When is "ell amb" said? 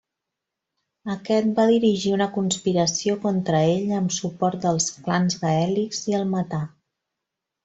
3.75-4.17